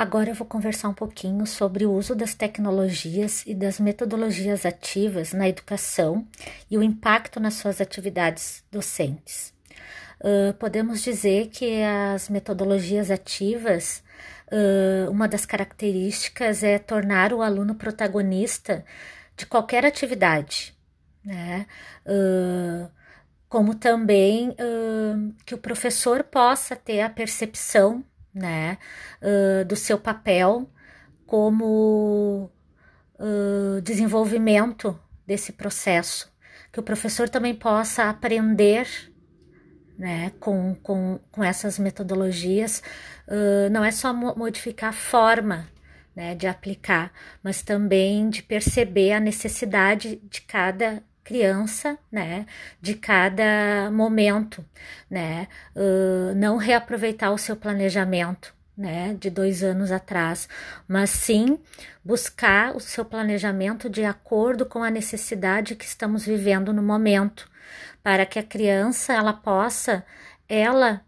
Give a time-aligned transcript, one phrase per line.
[0.00, 5.34] Agora eu vou conversar um pouquinho sobre o uso das tecnologias e das metodologias ativas
[5.34, 6.26] na educação
[6.70, 9.52] e o impacto nas suas atividades docentes.
[10.18, 14.02] Uh, podemos dizer que as metodologias ativas,
[14.50, 18.82] uh, uma das características é tornar o aluno protagonista
[19.36, 20.74] de qualquer atividade,
[21.22, 21.66] né?
[22.06, 22.88] Uh,
[23.50, 24.56] como também
[25.44, 28.04] que o professor possa ter a percepção
[28.34, 28.78] né,
[29.22, 30.68] uh, do seu papel
[31.26, 32.50] como
[33.18, 36.32] uh, desenvolvimento desse processo,
[36.72, 38.88] que o professor também possa aprender
[39.98, 42.82] né, com, com, com essas metodologias,
[43.28, 45.68] uh, não é só modificar a forma
[46.16, 52.44] né, de aplicar, mas também de perceber a necessidade de cada criança, né,
[52.82, 54.64] de cada momento,
[55.08, 60.48] né, uh, não reaproveitar o seu planejamento, né, de dois anos atrás,
[60.88, 61.56] mas sim
[62.04, 67.48] buscar o seu planejamento de acordo com a necessidade que estamos vivendo no momento,
[68.02, 70.04] para que a criança ela possa
[70.48, 71.00] ela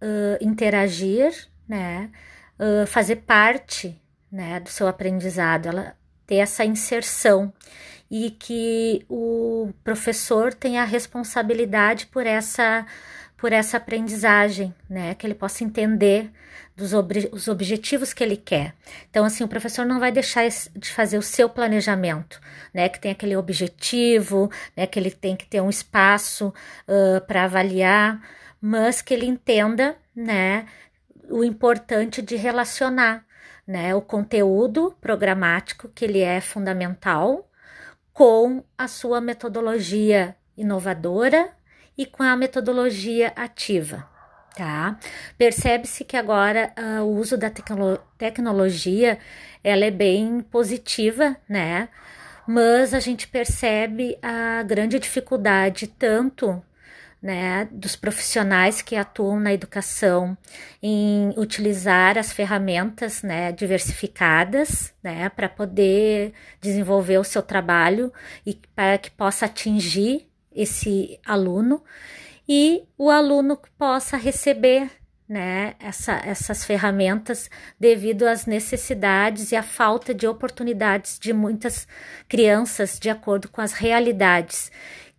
[0.00, 1.32] uh, interagir,
[1.66, 2.12] né,
[2.60, 4.00] uh, fazer parte,
[4.30, 5.96] né, do seu aprendizado, ela
[6.28, 7.52] ter essa inserção
[8.16, 12.86] e que o professor tenha a responsabilidade por essa
[13.36, 16.30] por essa aprendizagem, né, que ele possa entender
[16.76, 18.72] dos ob os objetivos que ele quer.
[19.10, 22.40] Então, assim, o professor não vai deixar de fazer o seu planejamento,
[22.72, 26.54] né, que tem aquele objetivo, né, que ele tem que ter um espaço
[26.88, 28.22] uh, para avaliar,
[28.60, 30.66] mas que ele entenda, né,
[31.28, 33.26] o importante de relacionar,
[33.66, 37.46] né, o conteúdo programático, que ele é fundamental,
[38.14, 41.50] com a sua metodologia inovadora
[41.98, 44.08] e com a metodologia ativa,
[44.56, 44.96] tá?
[45.36, 49.18] Percebe-se que agora uh, o uso da tecno tecnologia
[49.64, 51.88] ela é bem positiva, né?
[52.46, 56.62] Mas a gente percebe a grande dificuldade tanto
[57.24, 60.36] né, dos profissionais que atuam na educação
[60.82, 68.12] em utilizar as ferramentas né, diversificadas né, para poder desenvolver o seu trabalho
[68.44, 71.82] e para que possa atingir esse aluno
[72.46, 74.90] e o aluno possa receber
[75.26, 77.48] né, essa, essas ferramentas
[77.80, 81.88] devido às necessidades e à falta de oportunidades de muitas
[82.28, 84.70] crianças de acordo com as realidades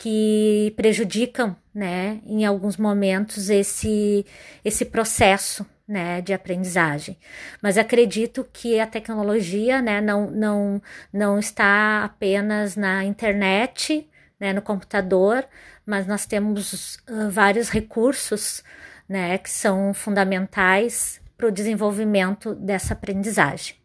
[0.00, 4.24] que prejudicam, né, em alguns momentos esse
[4.64, 7.18] esse processo, né, de aprendizagem.
[7.62, 14.08] Mas acredito que a tecnologia, né, não não não está apenas na internet,
[14.40, 15.44] né, no computador,
[15.84, 18.64] mas nós temos uh, vários recursos,
[19.06, 23.79] né, que são fundamentais para o desenvolvimento dessa aprendizagem.